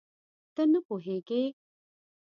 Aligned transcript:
ته 0.55 0.61
نه 0.71 0.79
پوهېږې؟ 0.87 1.41